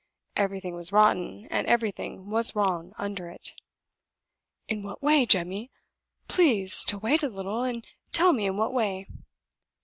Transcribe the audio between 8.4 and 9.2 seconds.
in what way."